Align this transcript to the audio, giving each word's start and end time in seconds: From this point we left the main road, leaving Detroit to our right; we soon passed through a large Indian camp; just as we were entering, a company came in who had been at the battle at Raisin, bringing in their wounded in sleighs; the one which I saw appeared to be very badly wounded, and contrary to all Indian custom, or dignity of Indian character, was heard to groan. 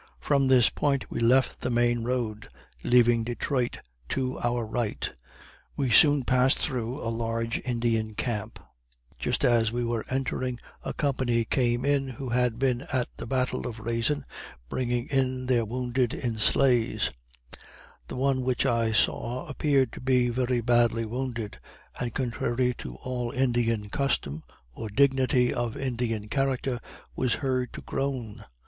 From 0.19 0.47
this 0.47 0.71
point 0.71 1.11
we 1.11 1.19
left 1.19 1.59
the 1.59 1.69
main 1.69 2.01
road, 2.01 2.49
leaving 2.83 3.23
Detroit 3.23 3.81
to 4.09 4.39
our 4.39 4.65
right; 4.65 5.13
we 5.77 5.91
soon 5.91 6.23
passed 6.23 6.57
through 6.57 6.99
a 6.99 7.09
large 7.13 7.59
Indian 7.65 8.15
camp; 8.15 8.57
just 9.19 9.45
as 9.45 9.71
we 9.71 9.83
were 9.85 10.03
entering, 10.09 10.57
a 10.83 10.91
company 10.91 11.45
came 11.45 11.85
in 11.85 12.07
who 12.07 12.29
had 12.29 12.57
been 12.57 12.81
at 12.91 13.09
the 13.17 13.27
battle 13.27 13.67
at 13.69 13.77
Raisin, 13.77 14.25
bringing 14.69 15.05
in 15.05 15.45
their 15.45 15.65
wounded 15.65 16.15
in 16.15 16.39
sleighs; 16.39 17.11
the 18.07 18.15
one 18.15 18.41
which 18.41 18.65
I 18.65 18.91
saw 18.93 19.47
appeared 19.47 19.91
to 19.93 20.01
be 20.01 20.29
very 20.29 20.61
badly 20.61 21.05
wounded, 21.05 21.59
and 21.99 22.11
contrary 22.11 22.73
to 22.79 22.95
all 22.95 23.29
Indian 23.29 23.87
custom, 23.89 24.41
or 24.73 24.89
dignity 24.89 25.53
of 25.53 25.77
Indian 25.77 26.27
character, 26.27 26.79
was 27.15 27.35
heard 27.45 27.71
to 27.73 27.81
groan. 27.81 28.43